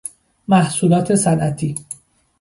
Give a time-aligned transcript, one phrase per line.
[0.47, 1.75] محصولات صنعتی